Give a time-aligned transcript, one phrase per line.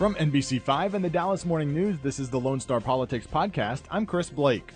[0.00, 3.82] From NBC5 and the Dallas Morning News, this is the Lone Star Politics Podcast.
[3.90, 4.72] I'm Chris Blake.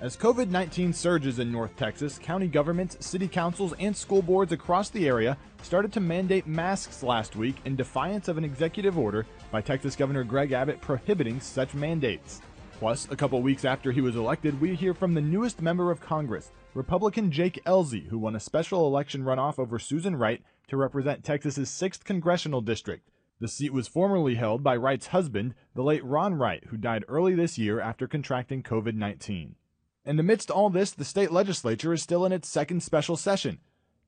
[0.00, 4.88] As COVID 19 surges in North Texas, county governments, city councils, and school boards across
[4.88, 9.60] the area started to mandate masks last week in defiance of an executive order by
[9.60, 12.40] Texas Governor Greg Abbott prohibiting such mandates.
[12.78, 16.00] Plus, a couple weeks after he was elected, we hear from the newest member of
[16.00, 21.24] Congress, Republican Jake Ellzey, who won a special election runoff over Susan Wright to represent
[21.24, 23.06] Texas's 6th congressional district.
[23.42, 27.34] The seat was formerly held by Wright's husband, the late Ron Wright, who died early
[27.34, 29.56] this year after contracting COVID 19.
[30.04, 33.58] And amidst all this, the state legislature is still in its second special session.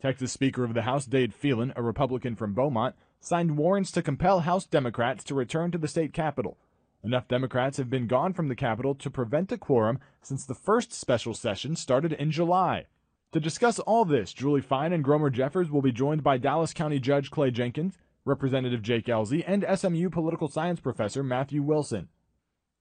[0.01, 4.39] Texas Speaker of the House Dade Phelan, a Republican from Beaumont, signed warrants to compel
[4.39, 6.57] House Democrats to return to the state capitol.
[7.03, 10.93] Enough Democrats have been gone from the Capitol to prevent a quorum since the first
[10.93, 12.87] special session started in July.
[13.33, 17.01] To discuss all this, Julie Fine and Gromer Jeffers will be joined by Dallas County
[17.01, 22.09] Judge Clay Jenkins, Representative Jake Ellzey, and SMU political science professor Matthew Wilson.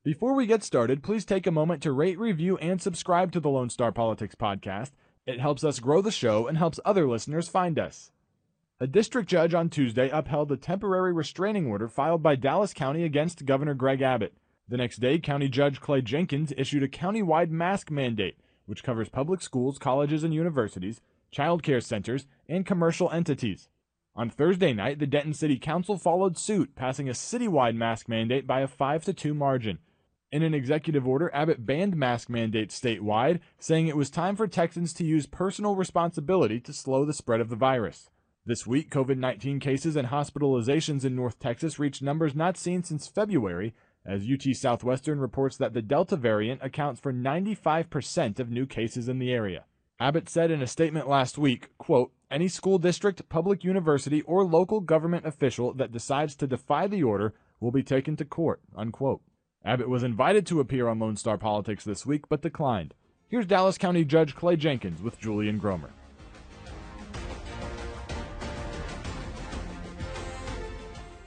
[0.03, 3.49] Before we get started, please take a moment to rate, review, and subscribe to the
[3.49, 4.91] Lone Star Politics Podcast.
[5.25, 8.11] It helps us grow the show and helps other listeners find us.
[8.79, 13.45] A district judge on Tuesday upheld a temporary restraining order filed by Dallas County against
[13.45, 14.33] Governor Greg Abbott.
[14.67, 19.41] The next day, County Judge Clay Jenkins issued a county-wide mask mandate, which covers public
[19.41, 23.69] schools, colleges and universities, child care centers, and commercial entities.
[24.15, 28.61] On Thursday night, the Denton City Council followed suit, passing a citywide mask mandate by
[28.61, 29.79] a 5 to 2 margin.
[30.31, 34.93] In an executive order, Abbott banned mask mandates statewide, saying it was time for Texans
[34.93, 38.11] to use personal responsibility to slow the spread of the virus.
[38.45, 43.07] This week, COVID 19 cases and hospitalizations in North Texas reached numbers not seen since
[43.07, 43.73] February,
[44.05, 49.17] as UT Southwestern reports that the Delta variant accounts for 95% of new cases in
[49.17, 49.65] the area.
[50.03, 54.81] Abbott said in a statement last week, quote, any school district, public university, or local
[54.81, 59.21] government official that decides to defy the order will be taken to court, unquote.
[59.63, 62.93] Abbott was invited to appear on Lone Star Politics this week, but declined.
[63.29, 65.91] Here's Dallas County Judge Clay Jenkins with Julie and Gromer.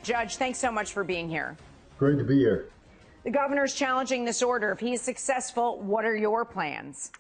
[0.03, 1.57] Judge, thanks so much for being here.
[1.99, 2.69] Great to be here.
[3.25, 4.71] The governor's challenging this order.
[4.71, 7.11] If he's successful, what are your plans?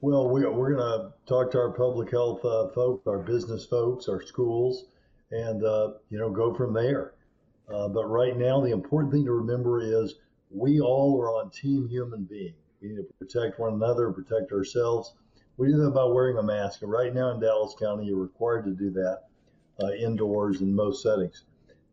[0.00, 4.08] Well, we, we're going to talk to our public health uh, folks, our business folks,
[4.08, 4.84] our schools,
[5.32, 7.14] and uh, you know go from there.
[7.68, 10.14] Uh, but right now, the important thing to remember is
[10.52, 12.54] we all are on team human being.
[12.80, 15.14] We need to protect one another, protect ourselves.
[15.56, 16.82] We do that by wearing a mask.
[16.82, 19.24] And right now in Dallas County, you're required to do that
[19.82, 21.42] uh, indoors in most settings.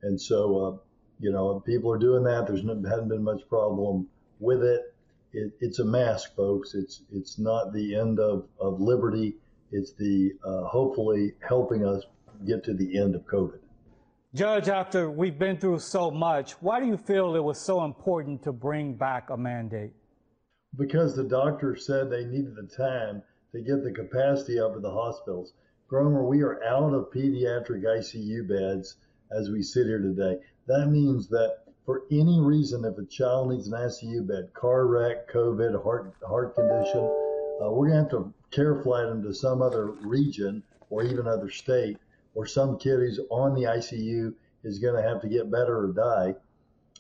[0.04, 0.78] And so, uh,
[1.20, 2.46] you know, people are doing that.
[2.46, 4.08] There's no, hadn't been much problem
[4.40, 4.94] with it.
[5.36, 5.54] It.
[5.60, 6.74] It's a mask, folks.
[6.74, 9.36] It's it's not the end of, of liberty.
[9.72, 12.04] It's the uh, hopefully helping us
[12.46, 13.60] get to the end of COVID.
[14.34, 18.44] Judge, after we've been through so much, why do you feel it was so important
[18.44, 19.94] to bring back a mandate?
[20.78, 23.22] Because the doctor said they needed the time
[23.54, 25.54] to get the capacity up at the hospitals.
[25.90, 28.98] Gromer, we are out of pediatric ICU beds
[29.32, 30.38] as we sit here today.
[30.68, 35.32] That means that for any reason, if a child needs an ICU bed, car wreck,
[35.32, 37.00] COVID, heart heart condition,
[37.62, 41.28] uh, we're going to have to care flight them to some other region or even
[41.28, 41.98] other state,
[42.34, 45.94] or some kid who's on the ICU is going to have to get better or
[45.94, 46.36] die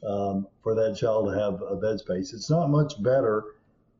[0.07, 2.33] um, for that child to have a bed space.
[2.33, 3.43] It's not much better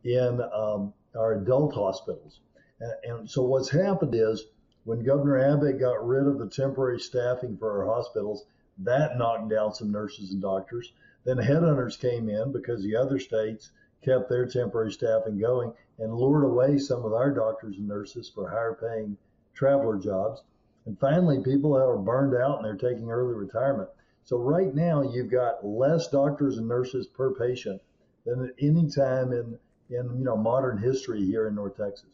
[0.04, 2.40] in um, our adult hospitals.
[2.80, 4.46] And, and so what's happened is
[4.84, 8.46] when Governor Abbott got rid of the temporary staffing for our hospitals,
[8.80, 10.92] that knocked down some nurses and doctors.
[11.24, 13.72] Then headhunters came in because the other states
[14.02, 18.50] kept their temporary staffing going and lured away some of our doctors and nurses for
[18.50, 19.18] higher paying
[19.54, 20.44] traveler jobs.
[20.86, 23.90] And finally, people are burned out and they're taking early retirement.
[24.24, 27.82] So right now, you've got less doctors and nurses per patient
[28.26, 29.58] than at any time in
[29.90, 32.10] in you know modern history here in North Texas.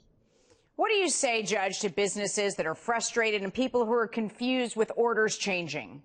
[0.76, 4.76] What do you say, Judge, to businesses that are frustrated and people who are confused
[4.76, 6.02] with orders changing?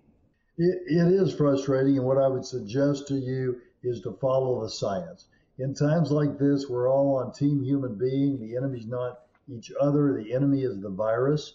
[0.59, 4.71] It, it is frustrating, and what I would suggest to you is to follow the
[4.71, 5.29] science.
[5.59, 8.39] In times like this, we're all on team human being.
[8.39, 11.55] The enemy's not each other, the enemy is the virus.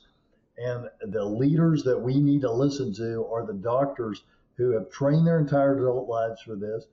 [0.58, 4.24] And the leaders that we need to listen to are the doctors
[4.58, 6.86] who have trained their entire adult lives for this.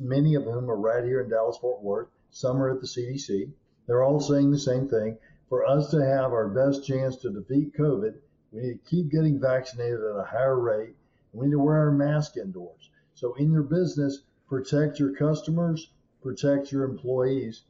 [0.00, 2.08] Many of whom are right here in Dallas Fort Worth.
[2.30, 3.52] Some are at the CDC.
[3.86, 5.18] They're all saying the same thing
[5.52, 8.14] for us to have our best chance to defeat COVID,
[8.52, 10.96] we need to keep getting vaccinated at a higher rate.
[11.32, 12.90] We need to wear our mask indoors.
[13.14, 15.92] So, in your business, protect your customers,
[16.22, 17.64] protect your employees,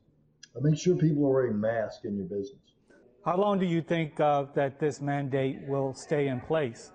[0.54, 2.58] and make sure people are wearing masks in your business.
[3.24, 6.90] How long do you think uh, that this mandate will stay in place?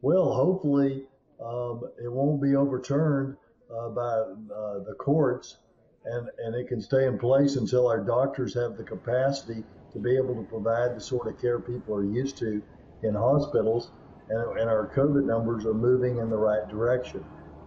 [0.00, 1.06] Well, hopefully,
[1.44, 3.36] um, it won't be overturned
[3.70, 5.58] uh, by uh, the courts,
[6.04, 10.16] and, and it can stay in place until our doctors have the capacity to be
[10.16, 12.62] able to provide the sort of care people are used to
[13.02, 13.90] in hospitals,
[14.30, 17.24] and, and our COVID numbers are moving in the right direction.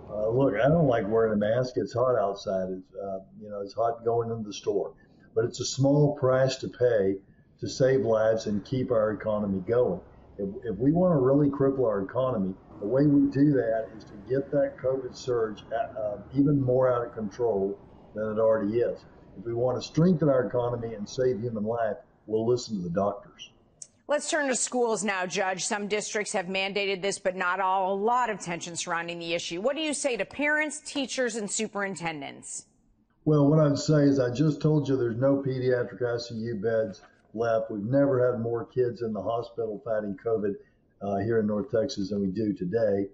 [0.09, 1.73] Uh, look, I don't like wearing a mask.
[1.75, 2.69] It's hot outside.
[2.69, 4.93] It's, uh, you know, it's hot going into the store,
[5.35, 7.15] but it's a small price to pay
[7.59, 10.01] to save lives and keep our economy going.
[10.37, 14.03] If, if we want to really cripple our economy, the way we do that is
[14.05, 17.77] to get that COVID surge at, uh, even more out of control
[18.15, 18.99] than it already is.
[19.37, 22.89] If we want to strengthen our economy and save human life, we'll listen to the
[22.89, 23.51] doctors.
[24.05, 25.63] Let's turn to schools now, Judge.
[25.63, 27.93] Some districts have mandated this, but not all.
[27.93, 29.61] A lot of tension surrounding the issue.
[29.61, 32.65] What do you say to parents, teachers, and superintendents?
[33.23, 37.01] Well, what I'd say is I just told you there's no pediatric ICU beds
[37.33, 37.71] left.
[37.71, 40.55] We've never had more kids in the hospital fighting COVID
[41.01, 43.07] uh, here in North Texas than we do today.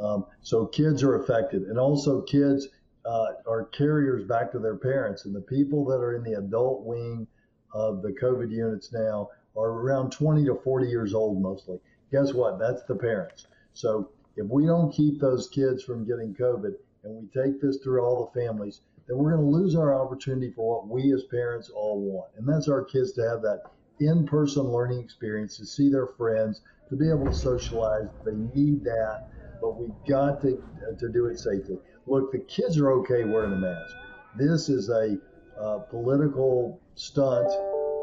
[0.00, 2.68] Um, so kids are affected, and also kids
[3.04, 5.24] uh, are carriers back to their parents.
[5.24, 7.26] And the people that are in the adult wing
[7.74, 11.78] of the COVID units now are around 20 to 40 years old mostly.
[12.12, 12.58] Guess what?
[12.58, 13.46] That's the parents.
[13.74, 16.74] So if we don't keep those kids from getting COVID
[17.04, 20.52] and we take this through all the families, then we're going to lose our opportunity
[20.52, 22.30] for what we as parents all want.
[22.36, 23.62] And that's our kids to have that
[24.00, 28.08] in person learning experience, to see their friends, to be able to socialize.
[28.24, 29.28] They need that,
[29.60, 30.62] but we've got to,
[30.98, 31.78] to do it safely.
[32.06, 33.94] Look, the kids are okay wearing a mask.
[34.36, 35.18] This is a
[35.60, 37.50] uh, political stunt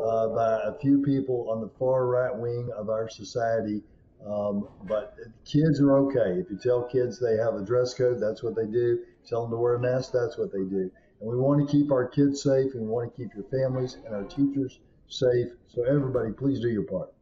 [0.05, 3.81] uh, by a few people on the far right wing of our society.
[4.25, 5.15] Um, but
[5.45, 6.39] kids are okay.
[6.39, 8.99] If you tell kids they have a dress code, that's what they do.
[9.27, 10.91] Tell them to wear a mask, that's what they do.
[11.21, 13.97] And we want to keep our kids safe, and we want to keep your families
[14.05, 15.49] and our teachers safe.
[15.67, 17.13] So everybody, please do your part.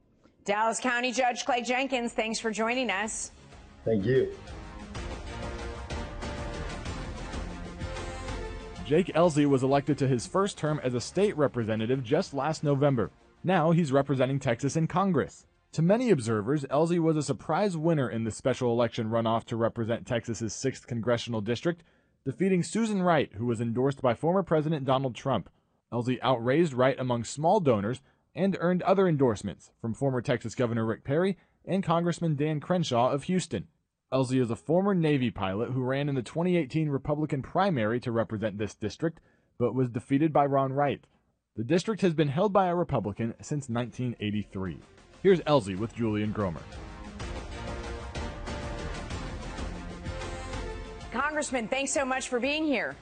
[0.46, 3.32] Dallas County Judge Clay Jenkins, thanks for joining us.
[3.86, 4.34] Thank you.
[8.86, 13.12] Jake Ellzey was elected to his first term as a state representative just last November.
[13.42, 15.46] Now he's representing Texas in Congress.
[15.72, 20.06] To many observers, Ellzey was a surprise winner in the special election runoff to represent
[20.06, 21.82] Texas's 6th congressional district,
[22.26, 25.50] defeating Susan Wright, who was endorsed by former President Donald Trump.
[25.92, 28.02] Ellzey outraised Wright among small donors
[28.36, 33.24] and earned other endorsements from former Texas Governor Rick Perry and Congressman Dan Crenshaw of
[33.24, 33.68] Houston.
[34.14, 38.60] Ellzey is a former Navy pilot who ran in the 2018 Republican primary to represent
[38.60, 39.20] this district,
[39.58, 41.04] but was defeated by Ron Wright.
[41.56, 44.78] The district has been held by a Republican since 1983.
[45.24, 46.62] Here's Ellzey with Julie and Gromer.
[51.12, 52.96] Congressman, thanks so much for being here.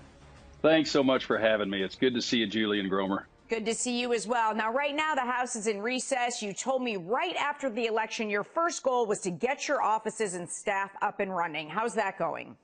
[0.61, 1.83] Thanks so much for having me.
[1.83, 3.23] It's good to see you, Julie and Gromer.
[3.51, 4.56] Good to see you as well.
[4.56, 6.42] Now, right now, the House is in recess.
[6.42, 10.36] You told me right after the election your first goal was to get your offices
[10.36, 11.68] and staff up and running.
[11.68, 12.56] How's that going?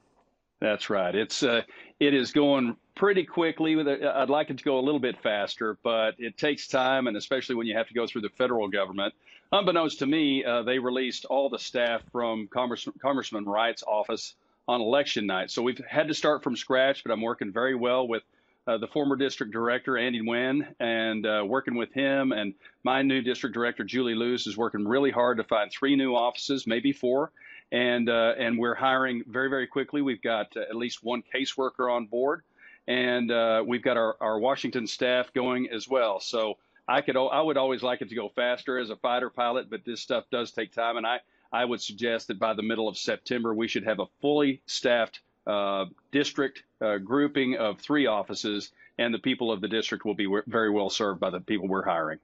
[0.62, 1.14] That's right.
[1.14, 1.64] It's uh,
[2.00, 3.78] it is going pretty quickly.
[3.78, 7.56] I'd like it to go a little bit faster, but it takes time, and especially
[7.56, 9.14] when you have to go through the federal government.
[9.52, 14.36] Unbeknownst to me, uh, they released all the staff from Congress, Congressman Wright's office
[14.70, 15.52] on election night.
[15.52, 18.24] So we've had to start from scratch, but I'm working very well with
[18.68, 22.32] uh, the former district director, Andy Nguyen, and uh, working with him.
[22.32, 22.54] And
[22.84, 26.68] my new district director, Julie Lewis, is working really hard to find three new offices,
[26.68, 27.32] maybe four.
[27.72, 30.02] And, uh, and we're hiring very, very quickly.
[30.02, 32.44] We've got at least one caseworker on board,
[32.88, 36.20] and uh, we've got our, our Washington staff going as well.
[36.20, 36.58] So
[36.88, 39.84] I could I would always like it to go faster as a fighter pilot, but
[39.84, 41.20] this stuff does take time, and I
[41.52, 45.20] I would suggest that by the middle of September we should have a fully staffed
[45.46, 50.28] uh, district uh, grouping of three offices, and the people of the district will be
[50.48, 52.20] very well served by the people we're hiring.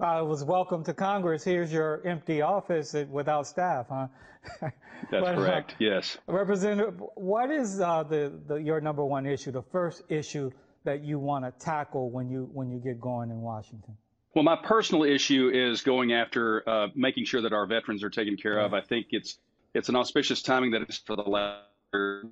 [0.00, 1.44] Uh, was welcome to Congress.
[1.44, 4.08] Here's your empty office without staff, huh?
[4.60, 4.74] That's
[5.10, 5.76] but, uh, correct.
[5.78, 6.18] yes.
[6.26, 9.52] Representative, what is uh, the, the your number one issue?
[9.52, 10.50] The first issue
[10.84, 13.96] that you want to tackle when you when you get going in Washington?
[14.34, 18.36] Well, my personal issue is going after uh, making sure that our veterans are taken
[18.36, 18.74] care of.
[18.74, 19.38] I think it's
[19.74, 22.24] it's an auspicious timing that it's for the last we're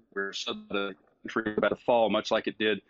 [0.70, 2.80] the country about to fall, much like it did,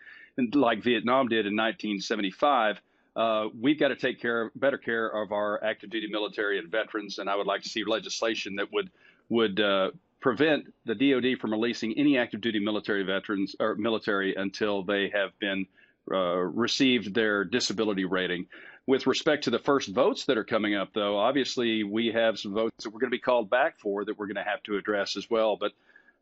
[0.54, 2.80] like Vietnam did in 1975.
[3.16, 7.18] Uh, we've got to take care, better care of our active duty military and veterans,
[7.18, 8.90] and I would like to see legislation that would
[9.28, 14.82] would uh, prevent the DoD from releasing any active duty military veterans or military until
[14.82, 15.66] they have been
[16.10, 18.46] uh, received their disability rating.
[18.86, 22.54] With respect to the first votes that are coming up, though, obviously we have some
[22.54, 24.76] votes that we're going to be called back for that we're going to have to
[24.76, 25.56] address as well.
[25.56, 25.72] But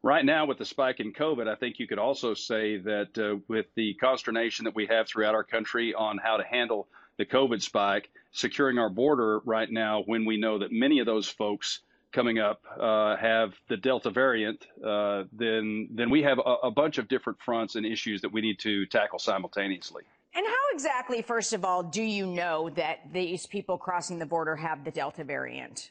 [0.03, 3.41] Right now, with the spike in COVID, I think you could also say that uh,
[3.49, 6.87] with the consternation that we have throughout our country on how to handle
[7.17, 11.29] the COVID spike, securing our border right now, when we know that many of those
[11.29, 11.81] folks
[12.13, 16.99] coming up uh, have the Delta variant, uh, then then we have a, a, bunch
[16.99, 20.05] of different fronts and issues that we need to tackle simultaneously.
[20.35, 24.57] And how exactly, first of all, do you know that these people crossing the border
[24.57, 25.91] have the Delta variant?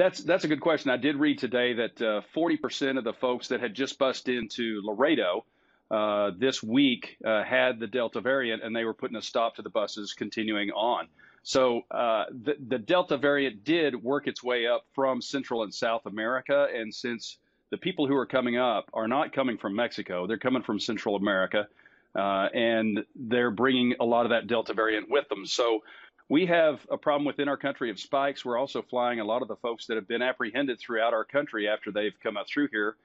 [0.00, 0.90] That's that's a good question.
[0.90, 4.80] I did read today that uh, 40% of the folks that had just bust into
[4.82, 5.44] Laredo
[5.90, 9.62] uh, this week uh, had the Delta variant, and they were putting a stop to
[9.62, 11.08] the buses continuing on.
[11.42, 16.06] So uh, the, the Delta variant did work its way up from Central and South
[16.06, 17.36] America, and since
[17.68, 21.14] the people who are coming up are not coming from Mexico, they're coming from Central
[21.14, 21.68] America,
[22.14, 25.44] uh, and they're bringing a lot of that Delta variant with them.
[25.44, 25.82] So
[26.30, 28.44] we have a problem within our country of spikes.
[28.44, 31.68] We're also flying a lot of the folks that have been apprehended throughout our country
[31.68, 32.96] after they've come up through here.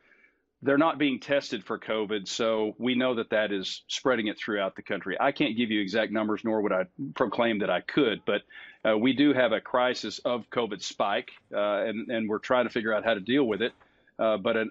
[0.61, 4.75] They're not being tested for COVID, so we know that that is spreading it throughout
[4.75, 5.17] the country.
[5.19, 8.43] I can't give you exact numbers, nor would I proclaim that I could, but
[8.87, 12.71] uh, we do have a crisis of COVID spike, uh, and, and we're trying to
[12.71, 13.73] figure out how to deal with it.
[14.17, 14.69] Uh, but an,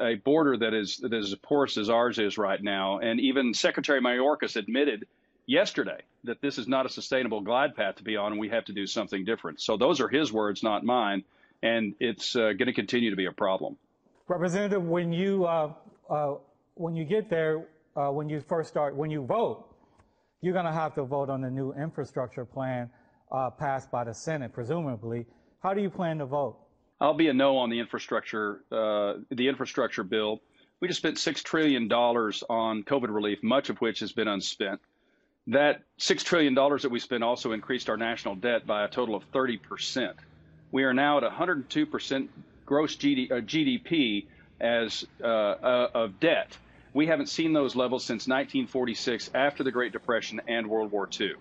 [0.00, 3.54] a border that is that is as porous as ours is right now, and even
[3.54, 5.06] Secretary Mayorkas admitted
[5.46, 8.64] yesterday that this is not a sustainable glide path to be on, and we have
[8.66, 9.60] to do something different.
[9.60, 11.24] So those are his words, not mine,
[11.62, 13.76] and it's uh, going to continue to be a problem.
[14.26, 15.72] Representative, when you uh,
[16.08, 16.34] uh,
[16.74, 19.66] when you get there, uh, when you first start, when you vote,
[20.40, 22.90] you're going to have to vote on the new infrastructure plan
[23.30, 25.26] uh, passed by the Senate, presumably.
[25.62, 26.58] How do you plan to vote?
[27.00, 30.40] I'll be a no on the infrastructure uh, the infrastructure bill.
[30.80, 34.80] We just spent six trillion dollars on COVID relief, much of which has been unspent.
[35.48, 39.30] That $6 trillion that we spent also increased our national debt by a total of
[39.32, 40.14] 30%.
[40.72, 42.28] We are now at 102%
[42.64, 46.56] gross GDP uh, as uh, uh, of debt.
[46.94, 51.34] We haven't seen those levels since 1946 after the Great Depression and World War II.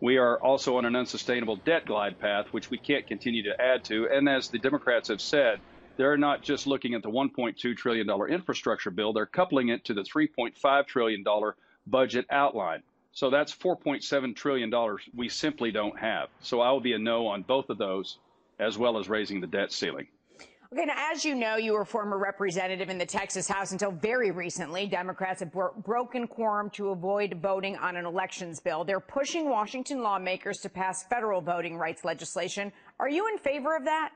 [0.00, 3.84] We are also on an unsustainable debt glide path, which we can't continue to add
[3.84, 4.08] to.
[4.08, 5.60] And as the Democrats have said,
[5.96, 10.02] they're not just looking at the $1.2 trillion infrastructure bill, they're coupling it to the
[10.02, 11.24] $3.5 trillion
[11.86, 12.82] budget outline.
[13.12, 14.72] So that's $4.7 trillion
[15.14, 16.28] we simply don't have.
[16.40, 18.18] So I will be a no on both of those,
[18.58, 20.06] as well as raising the debt ceiling.
[20.72, 23.90] Okay, now, as you know, you were a former representative in the Texas House until
[23.90, 24.86] very recently.
[24.86, 28.84] Democrats have bro- broken quorum to avoid voting on an elections bill.
[28.84, 32.70] They're pushing Washington lawmakers to pass federal voting rights legislation.
[33.00, 34.12] Are you in favor of that?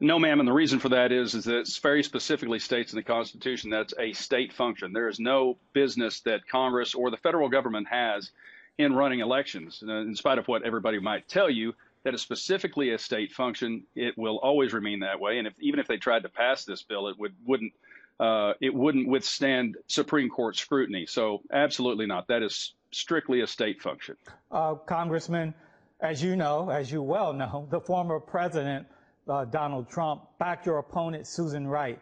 [0.00, 0.40] No, ma'am.
[0.40, 3.70] And the reason for that is, is that it very specifically states in the Constitution
[3.70, 4.92] that's a state function.
[4.92, 8.30] There is no business that Congress or the federal government has
[8.78, 9.82] in running elections.
[9.82, 13.84] In spite of what everybody might tell you, that is specifically a state function.
[13.94, 15.38] It will always remain that way.
[15.38, 17.72] And if, even if they tried to pass this bill, it would wouldn't
[18.18, 21.06] uh, it wouldn't withstand Supreme Court scrutiny.
[21.06, 22.28] So absolutely not.
[22.28, 24.16] That is strictly a state function.
[24.50, 25.54] Uh, Congressman,
[26.00, 28.86] as you know, as you well know, the former president
[29.30, 31.98] uh, Donald Trump backed your opponent, Susan Wright.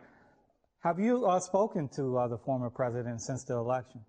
[0.80, 4.00] Have you uh, spoken to uh, the former president since the election?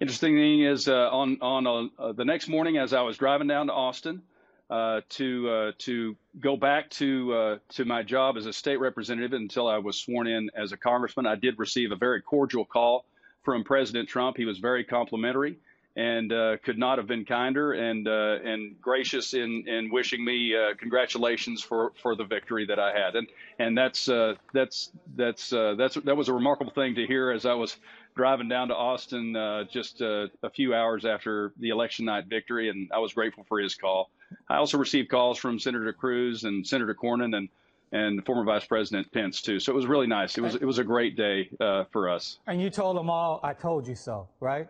[0.00, 3.68] Interesting thing is, uh, on on uh, the next morning, as I was driving down
[3.68, 4.22] to Austin
[4.68, 9.98] to to go back to to my job as a state representative until I was
[9.98, 13.06] sworn in as a congressman, I did receive a very cordial call
[13.42, 14.36] from President Trump.
[14.36, 15.58] He was very complimentary
[15.96, 20.54] and uh, could not have been kinder and uh, and gracious in in wishing me
[20.56, 25.52] uh, congratulations for for the victory that I had and and that's uh, that's that's
[25.52, 27.76] uh, that's that was a remarkable thing to hear as I was
[28.16, 32.90] driving down to Austin uh, just a few hours after the election night victory and
[32.92, 34.10] I was grateful for his call.
[34.48, 37.48] I also received calls from Senator Cruz and Senator Cornyn and
[37.94, 39.60] and former Vice President Pence too.
[39.60, 40.38] So it was really nice.
[40.38, 41.50] It was it was a great day
[41.90, 42.38] for us.
[42.46, 44.68] And you told them all, "I told you so," right?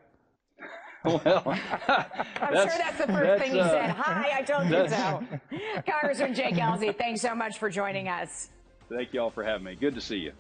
[1.05, 3.91] well, I'm sure that's the first thing he uh, said.
[3.91, 5.83] Hi, I told you so.
[5.91, 8.51] Congressman Jake Ellzey, thanks so much for joining us.
[8.89, 9.75] Thank you all for having me.
[9.75, 10.33] Good to see you.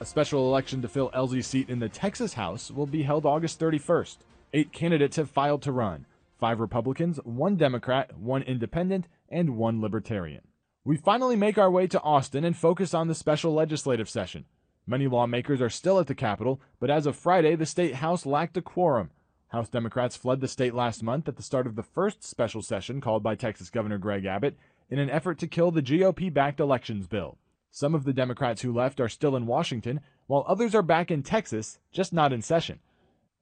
[0.00, 3.58] A special election to fill Ellzey's seat in the Texas House will be held August
[3.58, 4.18] 31st.
[4.52, 6.06] Eight candidates have filed to run
[6.38, 10.42] five Republicans, one Democrat, one Independent, and one Libertarian.
[10.84, 14.46] We finally make our way to Austin and focus on the special legislative session.
[14.86, 18.56] Many lawmakers are still at the Capitol, but as of Friday, the state House lacked
[18.56, 19.10] a quorum.
[19.48, 23.00] House Democrats fled the state last month at the start of the first special session
[23.00, 24.56] called by Texas Governor Greg Abbott
[24.88, 27.36] in an effort to kill the GOP backed elections bill.
[27.70, 31.22] Some of the Democrats who left are still in Washington, while others are back in
[31.22, 32.80] Texas, just not in session.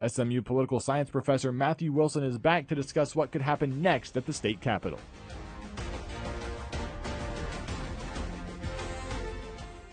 [0.07, 4.27] SMU political science professor Matthew Wilson is back to discuss what could happen next at
[4.27, 4.99] the state capitol.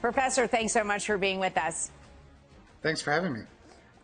[0.05, 1.89] Professor, thanks so much for being with us.
[2.83, 3.39] Thanks for having me.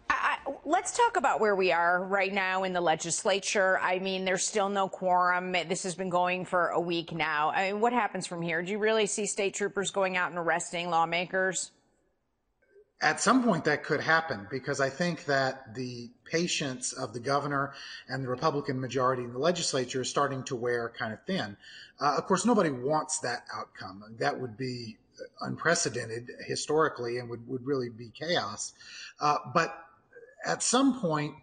[0.10, 3.78] I, I, let's talk about where we are right now in the legislature.
[3.80, 5.52] I mean, there's still no quorum.
[5.52, 7.52] This has been going for a week now.
[7.52, 8.64] I mean, what happens from here?
[8.64, 11.70] Do you really see state troopers going out and arresting lawmakers?
[13.00, 17.74] At some point, that could happen because I think that the patience of the governor
[18.08, 21.58] and the Republican majority in the legislature is starting to wear kind of thin.
[22.00, 24.04] Uh, of course, nobody wants that outcome.
[24.18, 24.98] That would be
[25.42, 28.74] unprecedented historically and would, would really be chaos.
[29.20, 29.76] Uh, but
[30.46, 31.36] at some point,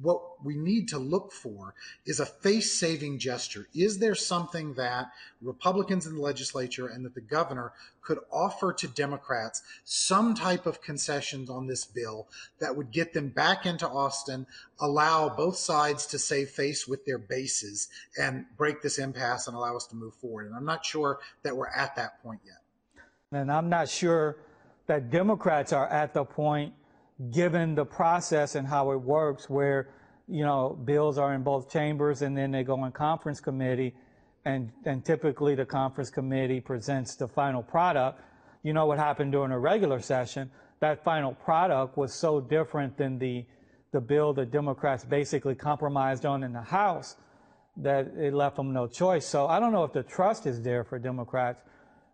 [0.00, 1.74] what we need to look for
[2.06, 3.66] is a face saving gesture.
[3.74, 5.10] Is there something that
[5.42, 10.80] Republicans in the legislature and that the governor could offer to Democrats some type of
[10.80, 12.28] concessions on this bill
[12.60, 14.46] that would get them back into Austin,
[14.78, 19.76] allow both sides to save face with their bases, and break this impasse and allow
[19.76, 20.46] us to move forward?
[20.46, 22.58] And I'm not sure that we're at that point yet.
[23.32, 24.38] And I'm not sure
[24.86, 26.72] that Democrats are at the point
[27.30, 29.90] given the process and how it works where,
[30.28, 33.94] you know, bills are in both chambers and then they go in conference committee
[34.46, 38.18] and, and typically the conference committee presents the final product.
[38.62, 40.50] You know what happened during a regular session?
[40.80, 43.44] That final product was so different than the,
[43.92, 47.16] the bill that Democrats basically compromised on in the House
[47.76, 49.26] that it left them no choice.
[49.26, 51.60] So I don't know if the trust is there for Democrats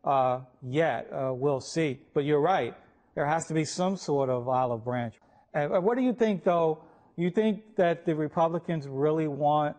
[0.04, 1.08] uh, yet.
[1.12, 2.00] Uh, we'll see.
[2.12, 2.74] But you're right.
[3.14, 5.14] There has to be some sort of olive branch.
[5.52, 6.84] And uh, what do you think, though?
[7.16, 9.76] You think that the Republicans really want,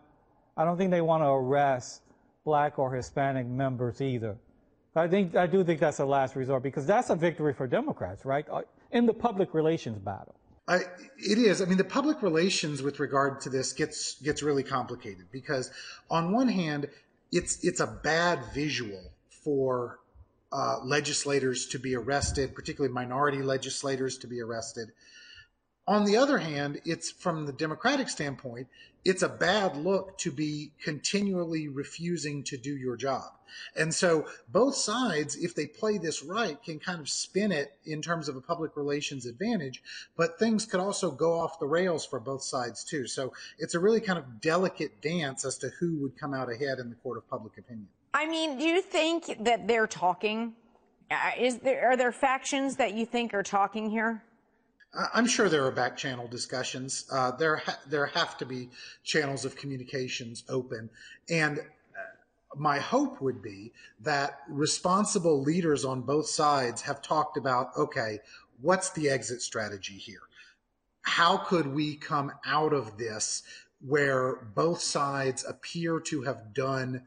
[0.56, 2.02] I don't think they want to arrest
[2.46, 4.38] black or Hispanic members either.
[4.96, 8.24] I think, I do think that's a last resort because that's a victory for Democrats,
[8.24, 8.46] right?
[8.50, 10.36] Uh, in the public relations battle.
[10.68, 10.78] I,
[11.18, 11.62] it is.
[11.62, 15.70] I mean, the public relations with regard to this gets gets really complicated because,
[16.10, 16.88] on one hand,
[17.32, 19.12] it's it's a bad visual
[19.44, 20.00] for
[20.52, 24.92] uh, legislators to be arrested, particularly minority legislators to be arrested.
[25.88, 28.68] On the other hand, it's from the Democratic standpoint,
[29.04, 33.36] it's a bad look to be continually refusing to do your job.
[33.76, 38.02] And so both sides, if they play this right, can kind of spin it in
[38.02, 39.84] terms of a public relations advantage,
[40.18, 43.06] but things could also go off the rails for both sides too.
[43.06, 46.80] So it's a really kind of delicate dance as to who would come out ahead
[46.80, 47.90] in the court of public opinion.
[48.16, 50.54] I mean, do you think that they're talking?
[51.12, 54.24] Uh, is there are there factions that you think are talking here?
[55.14, 57.06] I'm sure there are back channel discussions.
[57.12, 58.70] Uh, there ha- there have to be
[59.04, 60.90] channels of communications open,
[61.30, 61.64] and uh,
[62.56, 68.20] my hope would be that responsible leaders on both sides have talked about okay,
[68.62, 70.24] what's the exit strategy here?
[71.02, 73.44] How could we come out of this
[73.86, 77.02] where both sides appear to have done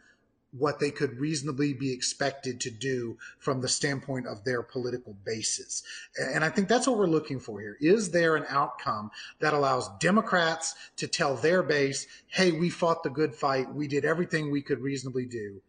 [0.53, 5.83] what they could reasonably be expected to do from the standpoint of their political bases.
[6.19, 7.77] And I think that's what we're looking for here.
[7.81, 13.11] Is there an outcome that allows Democrats to tell their base, hey, we fought the
[13.11, 15.61] good fight, we did everything we could reasonably do,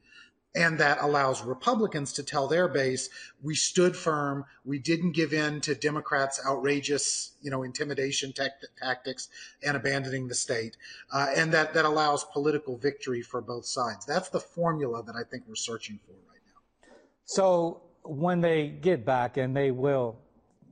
[0.56, 3.10] and that allows Republicans to tell their base,
[3.42, 8.34] we stood firm, we didn't give in to Democrats' outrageous, you know, intimidation
[8.82, 9.30] tactics
[9.64, 10.76] and abandoning the state,
[11.14, 14.06] uh, and that that allows political victory for both sides.
[14.06, 16.96] That's the formula that I think we're searching for right now.
[17.26, 20.18] So when they get back, and they will,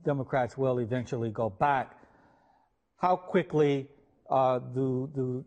[0.04, 1.96] Democrats will eventually go back.
[2.96, 3.88] How quickly
[4.28, 5.44] uh, do, do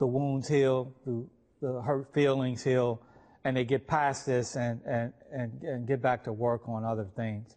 [0.00, 0.92] the wounds heal?
[1.04, 3.00] Do the hurt feelings heal?
[3.44, 7.06] And they get past this and, and, and, and get back to work on other
[7.16, 7.56] things.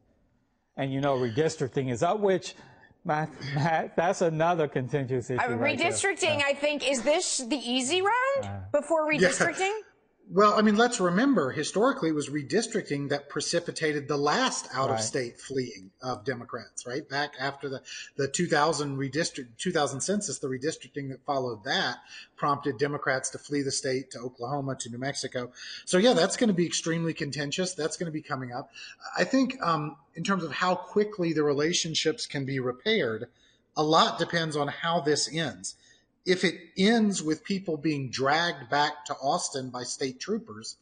[0.78, 2.56] And you know, redistricting is up, which
[3.04, 5.42] Matt, Matt, that's another contentious issue.
[5.42, 9.60] Uh, redistricting, right I think, is this the easy round uh, before redistricting?
[9.60, 9.91] Yeah.
[10.34, 15.02] Well, I mean, let's remember historically it was redistricting that precipitated the last out of
[15.02, 15.42] state right.
[15.42, 17.08] fleeing of Democrats, right?
[17.08, 17.82] Back after the,
[18.16, 21.98] the 2000 redistrict, 2000 census, the redistricting that followed that
[22.38, 25.52] prompted Democrats to flee the state to Oklahoma, to New Mexico.
[25.84, 27.74] So yeah, that's going to be extremely contentious.
[27.74, 28.72] That's going to be coming up.
[29.18, 33.28] I think, um, in terms of how quickly the relationships can be repaired,
[33.76, 35.76] a lot depends on how this ends
[36.26, 40.78] if it ends with people being dragged back to Austin by state troopers,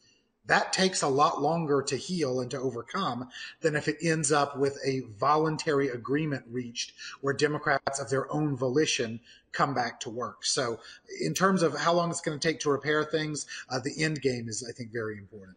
[0.46, 3.28] that takes a lot longer to heal and to overcome
[3.60, 8.56] than if it ends up with a voluntary agreement reached where Democrats of their own
[8.56, 9.20] volition
[9.52, 10.44] come back to work.
[10.44, 10.80] So,
[11.20, 14.22] in terms of how long it's going to take to repair things, uh, the end
[14.22, 15.56] game is, I think, very important.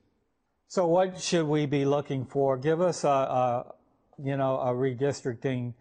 [0.67, 2.57] So, what should we be looking for?
[2.57, 3.73] Give us a, a
[4.21, 5.73] you know, a redistricting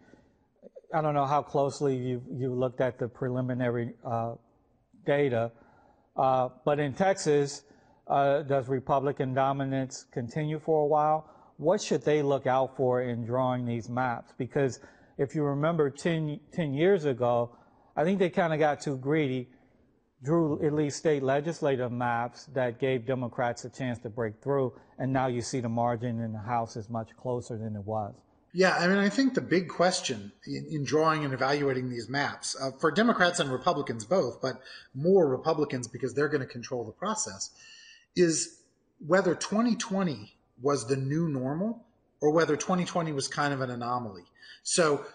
[0.94, 4.34] I don't know how closely you, you looked at the preliminary uh,
[5.06, 5.50] data,
[6.16, 7.62] uh, but in Texas,
[8.08, 11.30] uh, does Republican dominance continue for a while?
[11.56, 14.34] What should they look out for in drawing these maps?
[14.36, 14.80] Because
[15.16, 17.56] if you remember 10, 10 years ago,
[17.96, 19.48] I think they kind of got too greedy,
[20.22, 25.10] drew at least state legislative maps that gave Democrats a chance to break through, and
[25.10, 28.14] now you see the margin in the House is much closer than it was.
[28.54, 32.54] Yeah, I mean, I think the big question in, in drawing and evaluating these maps
[32.60, 34.60] uh, for Democrats and Republicans both, but
[34.94, 37.50] more Republicans because they're going to control the process,
[38.14, 38.58] is
[39.06, 41.82] whether 2020 was the new normal
[42.20, 44.24] or whether 2020 was kind of an anomaly.
[44.62, 45.06] So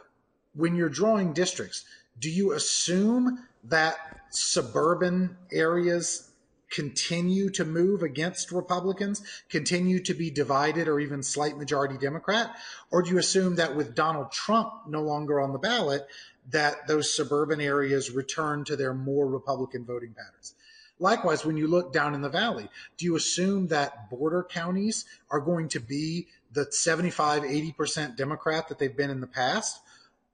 [0.55, 1.85] when you're drawing districts,
[2.19, 3.97] do you assume that
[4.31, 6.31] suburban areas
[6.69, 12.55] continue to move against Republicans, continue to be divided or even slight majority Democrat?
[12.91, 16.07] Or do you assume that with Donald Trump no longer on the ballot,
[16.49, 20.55] that those suburban areas return to their more Republican voting patterns?
[20.99, 25.39] Likewise, when you look down in the valley, do you assume that border counties are
[25.39, 29.79] going to be the 75, 80% Democrat that they've been in the past?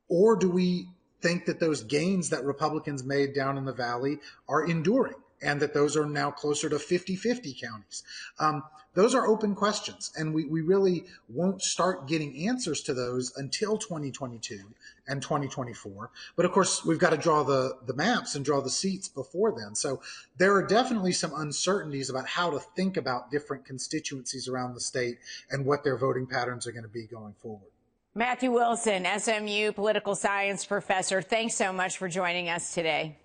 [0.07, 0.87] Or do we
[1.21, 5.15] think that those gains that Republicans made down in the valley are enduring?
[5.43, 8.03] And that those are now closer to 50 50 counties.
[8.39, 8.63] Um,
[8.95, 13.77] those are open questions, and we, we really won't start getting answers to those until
[13.77, 14.59] 2022
[15.07, 16.11] and 2024.
[16.35, 19.51] But of course, we've got to draw the, the maps and draw the seats before
[19.57, 19.73] then.
[19.73, 20.01] So
[20.37, 25.17] there are definitely some uncertainties about how to think about different constituencies around the state
[25.49, 27.71] and what their voting patterns are going to be going forward.
[28.13, 33.17] Matthew Wilson, SMU political science professor, thanks so much for joining us today.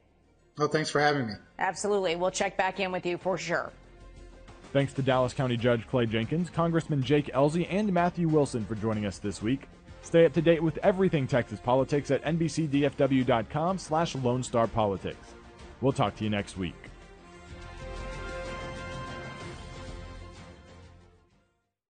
[0.59, 1.35] Oh, thanks for having me.
[1.59, 2.16] Absolutely.
[2.16, 3.71] We'll check back in with you for sure.
[4.73, 9.07] Thanks to Dallas County Judge Clay Jenkins, Congressman Jake Ellzey, and Matthew Wilson for joining
[9.07, 9.66] us this week.
[10.03, 15.35] Stay up to date with everything Texas politics at nbcdfw.com slash Lone Star Politics.
[15.81, 16.75] We'll talk to you next week.